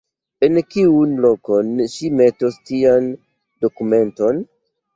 En 0.45 0.55
kiun 0.75 1.11
lokon 1.25 1.69
ŝi 1.97 2.11
metos 2.23 2.59
tian 2.73 3.13
dokumenton? 3.69 4.45